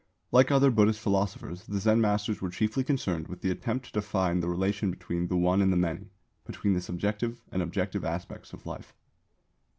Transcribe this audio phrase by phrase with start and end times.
[0.31, 4.39] Like other Buddhist philosophers the Zen masters were chiefly concerned with the attempt to define
[4.39, 6.07] the relation between the One and the Many,
[6.43, 8.95] between the subjective and objective aspects of life.